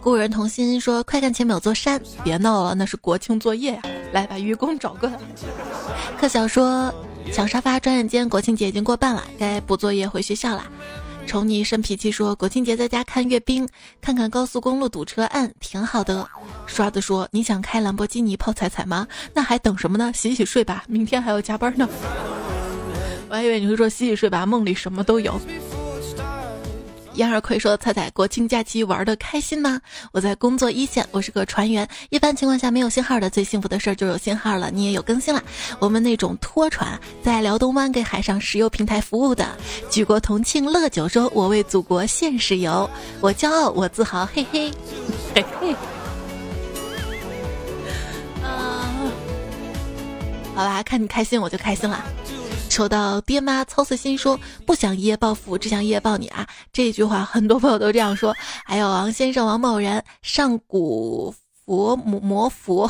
[0.00, 3.82] 故人同心说：“快看前面有座山，别闹了，那是国庆作业呀！
[4.12, 5.18] 来把愚公找过来。”
[6.20, 6.92] 克小说
[7.32, 10.64] ：“抢沙发，转眼间国庆节已经过半了，该补作业回学校了。”
[11.28, 13.68] 宠你生脾气说：“国庆节在家看阅兵，
[14.00, 16.26] 看看高速公路堵车，嗯，挺好的。”
[16.66, 19.06] 刷子说：“你想开兰博基尼泡彩彩吗？
[19.34, 20.10] 那还等什么呢？
[20.14, 21.86] 洗洗睡吧，明天还要加班呢。”
[23.28, 25.38] 我还以为你会说洗洗睡吧，梦里什么都有。
[27.18, 29.80] 杨二奎说：“彩彩，国庆假期玩的开心吗？
[30.12, 31.86] 我在工作一线，我是个船员。
[32.10, 34.70] 一般情况下没有信号的最幸福的事儿就有信号了。
[34.70, 35.42] 你也有更新了。
[35.80, 39.44] 我们那种拖船在辽东湾给海上石油平台服务的。
[39.90, 42.88] 举国同庆乐九州：我为祖国献石油，
[43.20, 44.72] 我骄傲，我自豪，嘿嘿，
[45.34, 45.72] 嘿嘿。
[48.44, 48.94] 啊，
[50.54, 52.04] 好吧，看你开心我就开心了。”
[52.70, 56.46] 收到爹妈操碎心说不想一夜暴富，只想一夜抱你啊！
[56.72, 58.34] 这句话很多朋友都这样说。
[58.64, 62.88] 还有王先生、王某人、上古佛魔魔佛，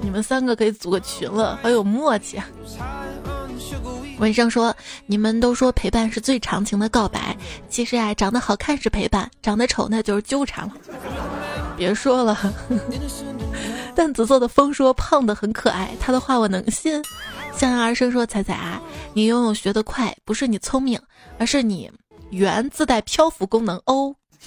[0.00, 2.36] 你们三个可以组个群了，好有默契。
[2.36, 2.46] 啊
[4.18, 4.74] 文生说
[5.06, 7.36] ：“你们都说陪伴是最长情的告白，
[7.68, 10.72] 其实啊，长得好看是陪伴，长得丑那就是纠缠了。”
[11.78, 12.36] 别说了。
[13.98, 17.02] 但紫色的风说胖的很可爱，他的话我能信。
[17.52, 18.80] 向阳而生说彩彩啊，
[19.12, 21.00] 你游泳学得快，不是你聪明，
[21.36, 21.90] 而是你
[22.30, 24.14] 圆自带漂浮功能哦。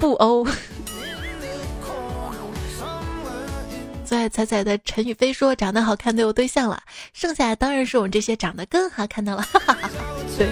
[0.00, 0.44] 不哦。
[4.12, 6.82] 最爱彩彩的陈宇飞说长得好看都有对象了，
[7.14, 9.40] 剩下当然是我们这些长得更好看的了。
[9.40, 9.88] 哈哈哈
[10.36, 10.46] 对。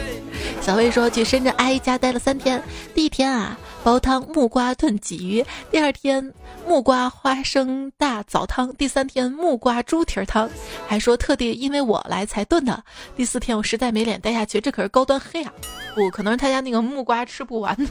[0.63, 2.63] 小魏说去深圳阿姨家待了三天，
[2.95, 6.33] 第一天啊煲汤木瓜炖鲫鱼，第二天
[6.67, 10.49] 木瓜花生大枣汤，第三天木瓜猪蹄汤，
[10.89, 12.83] 还说特地因为我来才炖的。
[13.15, 15.53] 第四天我实在没脸待下去，这可是高端黑啊！
[15.95, 17.77] 不可能是他家那个木瓜吃不完。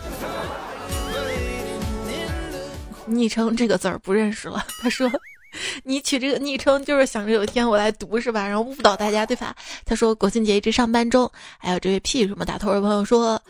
[3.05, 5.07] 昵称这个字儿不认识了，他说。
[5.83, 8.47] 你取这个昵称就是想着有一天我来读是吧？
[8.47, 9.55] 然后误导大家对吧？
[9.85, 13.41] 他说国庆节一直上班中，还有这位屁什么打头的朋友说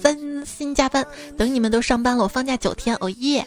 [0.00, 1.06] 三薪加班，
[1.36, 3.46] 等你们都上班了，我放假九天，哦耶！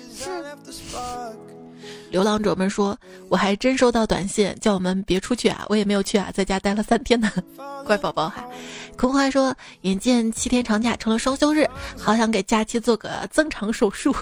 [2.11, 2.95] 流浪者们说，
[3.27, 7.31] 我还真收到短信叫我们别出去啊，我也没有去啊，在家待了三天呢，
[7.87, 8.47] 乖宝宝哈。
[8.95, 14.15] 空花说，眼见七天长假成了双休日，好想给假期做个增长手术。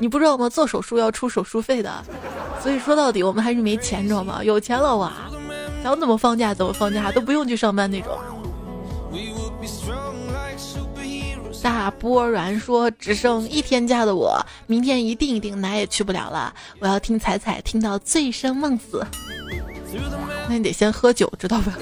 [0.00, 0.48] 你不知道吗？
[0.48, 2.04] 做手术要出手术费的，
[2.60, 4.42] 所以说到底我们还是没钱，知道吗？
[4.42, 5.12] 有钱了哇，
[5.82, 8.18] 想怎么放假怎么放假，都不用去上班那种。
[11.62, 16.52] 大波软说：“只剩一天假的我，明天一定一定哪也去不了了。
[16.80, 19.06] 我要听彩彩听到醉生梦死。
[20.48, 21.78] 那你得先喝酒，知道吧？”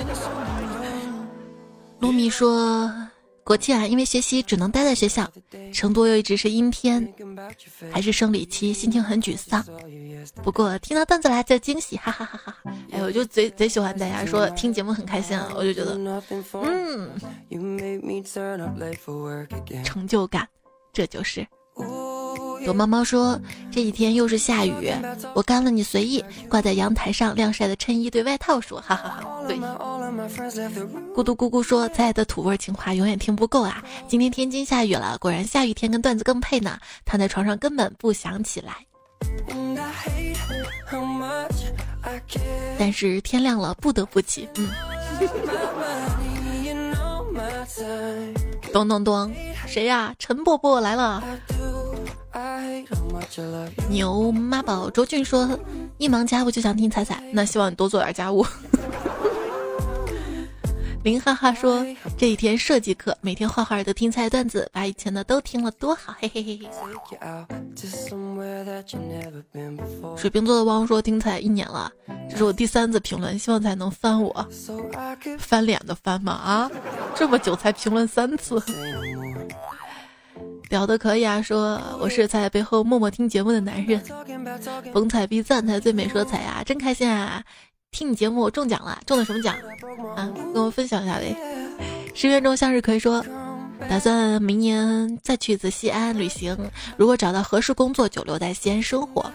[2.00, 2.92] 卢米说。
[3.42, 5.28] 国庆啊，因为学习只能待在学校，
[5.72, 7.12] 成都又一直是阴天，
[7.90, 9.64] 还是生理期，心情很沮丧。
[10.42, 12.56] 不过听到段子来就惊喜，哈哈哈哈！
[12.92, 15.96] 哎，我就贼贼喜欢大家说听节目很开心啊，我就觉得，
[16.62, 17.10] 嗯，
[19.84, 20.48] 成就感，
[20.92, 21.46] 这就是。
[22.64, 23.40] 躲猫猫说
[23.70, 24.92] ：“这几天又是下雨，
[25.34, 29.58] 我干了你随意挂在阳台上晾晒的衬衣对外套说，哈哈哈。”对。
[31.14, 33.82] 咕嘟咕咕说：“亲爱的土味情话永远听不够啊！
[34.08, 36.78] 今天天津下雨了，果然下雨天跟段子更配呢。
[37.04, 38.74] 躺在床上根本不想起来，
[42.78, 44.68] 但是天亮了不得不起。”嗯。
[48.72, 49.32] 咚咚咚，
[49.66, 50.14] 谁呀？
[50.18, 51.22] 陈伯伯来了。
[53.88, 55.58] 牛妈宝周俊说
[55.98, 58.44] ：“一忙家务就想听彩彩，那希望你多做点家务。
[61.02, 61.82] ”林哈哈说
[62.18, 66.68] ：“这几天设计课，每天画画的听彩段子，把以前的都听了，多好，嘿嘿嘿嘿。”
[70.14, 71.90] 水瓶座的汪说：“听彩一年了，
[72.28, 74.46] 这是我第三次评论，希望才能翻我，
[75.38, 76.32] 翻脸的翻吗？
[76.32, 76.70] 啊，
[77.14, 78.62] 这么久才评论三次。”
[80.70, 84.00] 聊的可以啊，说我是在背后默默听节目的男人。
[84.92, 87.42] 逢彩必赞才最美，说彩呀，真开心啊！
[87.90, 89.56] 听你节目我中奖了，中了什么奖
[90.14, 90.32] 啊？
[90.54, 91.36] 跟我分享一下呗。
[92.14, 93.24] 十元中向日葵说，
[93.88, 96.56] 打算明年再去一次西安旅行，
[96.96, 99.30] 如果找到合适工作，就留在西安生活。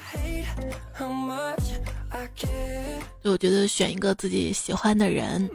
[3.23, 5.49] 就我觉得选一个自己喜欢的人，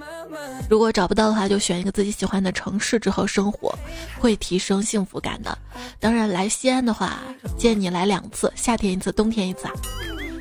[0.69, 3.73] 如果找不到的话，就选一个自己喜欢的城市之后生活，
[4.19, 5.57] 会提升幸福感的。
[5.99, 7.19] 当然，来西安的话，
[7.57, 9.73] 建议你来两次，夏天一次，冬天一次啊。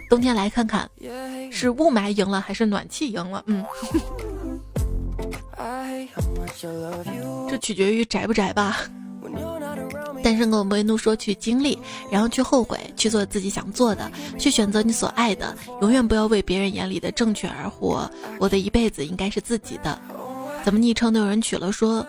[0.09, 0.89] 冬天来看看，
[1.51, 3.43] 是雾霾赢了还是暖气赢了？
[3.45, 3.63] 嗯，
[7.49, 8.77] 这取决于宅不宅吧。
[10.23, 11.79] 单身狗维怒说：“去经历，
[12.11, 18.09] 然后去后悔，去做自己想做的，去选择你所爱的，永远不要为别人眼里的正确而活。
[18.37, 19.97] 我的一辈子应该是自己的。
[20.63, 21.71] 怎么昵称都有人取了？
[21.71, 22.05] 说，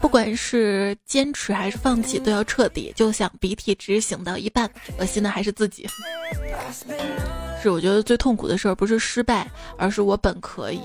[0.00, 2.92] 不管是坚持还是放弃，都要彻底。
[2.96, 4.68] 就像鼻涕只醒到一半，
[4.98, 5.86] 恶心的还是自己。
[7.62, 9.48] 是我觉得最痛苦的事儿，不是失败，
[9.78, 10.80] 而是我本可以。”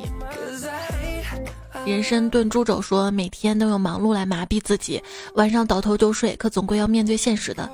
[1.85, 5.01] 人参炖猪肘说：“每天都用忙碌来麻痹自己，
[5.33, 7.67] 晚上倒头就睡，可总归要面对现实的。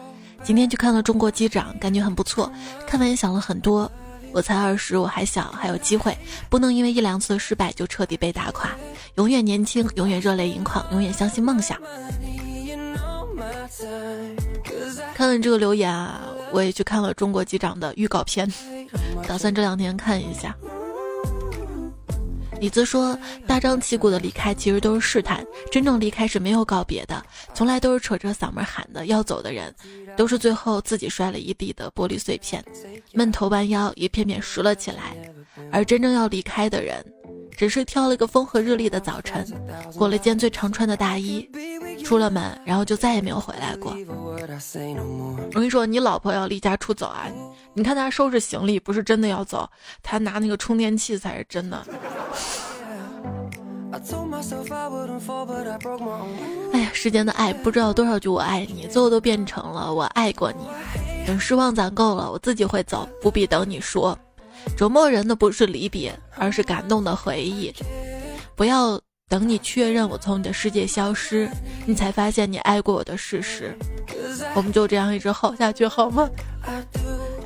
[0.43, 2.49] 今天去看了《中国机长》，感觉很不错。
[2.87, 3.91] 看完也想了很多。
[4.31, 6.17] 我才二十，我还小，还有机会，
[6.49, 8.69] 不能因为一两次的失败就彻底被打垮。
[9.15, 11.77] 永远年轻，永远热泪盈眶，永远相信梦想。”
[15.13, 18.51] 看了这个留言啊，我也去看了《中国机长》的预告片，
[19.27, 20.55] 打算这两天看一下。
[22.59, 25.45] 李子说：“大张旗鼓的离开，其实都是试探。
[25.71, 29.05] 真正离开是没有告别的，从来都是扯着嗓门喊的。
[29.05, 29.73] 要走的人，
[30.15, 32.63] 都是最后自己摔了一地的玻璃碎片，
[33.13, 35.15] 闷头弯腰，一片片拾了起来。
[35.71, 37.03] 而真正要离开的人，
[37.55, 39.45] 只是挑了个风和日丽的早晨，
[39.95, 41.47] 裹了件最常穿的大衣，
[42.03, 43.95] 出了门，然后就再也没有回来过。
[44.09, 47.27] 我跟你说，你老婆要离家出走啊！
[47.73, 49.69] 你看她收拾行李，不是真的要走，
[50.01, 51.85] 她拿那个充电器才是真的。”
[56.73, 60.59] 哎呀，世间的爱不知道多少句我爱你，最后都变成了我爱过你。
[61.25, 64.17] 等失望攒够了，我自己会走，不必等你说。
[64.75, 67.73] 折磨人的不是离别，而是感动的回忆。
[68.55, 71.49] 不要等你确认我从你的世界消失，
[71.85, 73.77] 你才发现你爱过我的事实。
[74.53, 76.29] 我们就这样一直好下去好吗？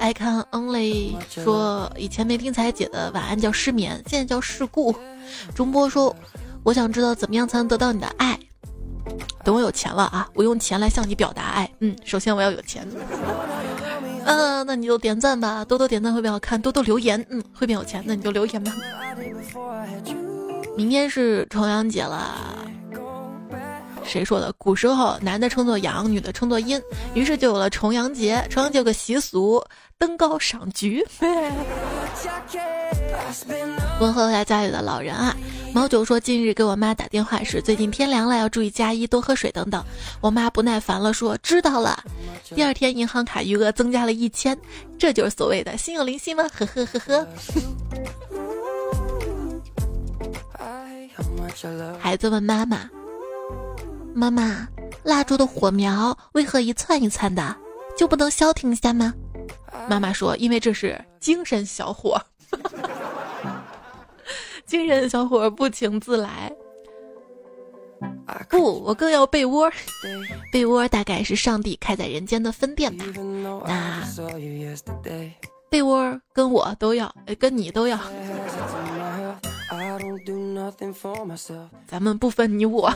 [0.01, 4.95] 爱看 only 说以前没听彩姐的晚安叫失眠，现在叫事故。
[5.53, 6.13] 中波说
[6.65, 8.37] ：“我想知道怎么样才能得到你的爱。
[9.43, 11.69] 等我有钱了啊，我用钱来向你表达爱。
[11.81, 12.87] 嗯，首先我要有钱。
[14.25, 18.03] 嗯，那你就点赞吧，多多点赞会变好看，多多留言，嗯，会变有钱。
[18.03, 18.73] 那你就留言吧。
[20.75, 22.57] 明天是重阳节了，
[24.03, 24.51] 谁说的？
[24.57, 26.81] 古时候男的称作阳，女的称作阴，
[27.13, 28.45] 于是就有了重阳节。
[28.49, 29.63] 重阳节有个习俗，
[29.97, 31.05] 登高赏菊。
[33.99, 35.35] 问候一下家里的老人啊。
[35.73, 39.81] 毛九说，近日给我妈打电话时，最近天凉了，要注意加衣，多喝水等等。
[40.19, 42.03] 我妈不耐烦了，说知道了。
[42.53, 44.57] 第二天银行卡余额增加了一千，
[44.99, 46.43] 这就是所谓的心有灵犀吗？
[46.53, 47.27] 呵呵呵呵。
[51.99, 52.89] 孩子问妈妈
[54.13, 54.67] ：“妈妈，
[55.03, 57.55] 蜡烛的火苗为何一窜一窜的，
[57.97, 59.13] 就不能消停一下吗？”
[59.89, 62.21] 妈妈说：“因为这是精神小伙。
[64.65, 66.51] ”精神小伙不请自来。
[68.49, 69.69] 不，我更要被窝。
[70.51, 73.05] 被窝大概是上帝开在人间的分店吧。
[73.65, 74.03] 那
[75.69, 77.97] 被窝跟我都要，跟你都要。
[81.87, 82.93] 咱们不分你我。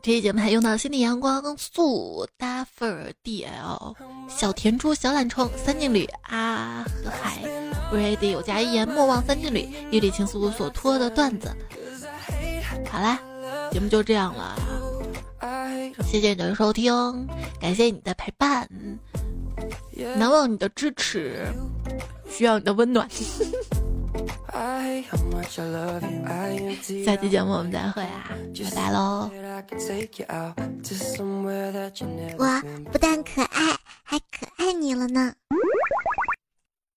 [0.00, 3.94] 这期节目还用到心理阳光素搭粉儿 DL
[4.28, 7.42] 小田猪小懒虫三劲旅啊和海
[7.92, 11.54] ready 有加一言莫忘三劲旅一缕情愫所托的段子。
[12.88, 13.18] 好啦，
[13.72, 14.56] 节目就这样了，
[16.06, 17.26] 谢谢你的收听，
[17.60, 18.68] 感谢你的陪伴，
[20.16, 21.44] 难忘你的支持，
[22.30, 23.06] 需要你的温暖。
[27.04, 28.28] 下期节目我们再会啊，
[28.64, 29.30] 拜拜喽！
[32.38, 35.32] 我不但可爱，还可爱你了呢。